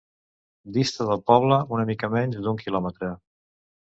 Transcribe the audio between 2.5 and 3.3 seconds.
quilòmetre.